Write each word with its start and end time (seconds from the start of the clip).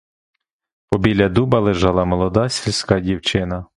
Побіля 0.89 1.29
дуба 1.29 1.59
лежала 1.59 2.05
молода 2.05 2.49
сільська 2.49 2.99
дівчина. 2.99 3.65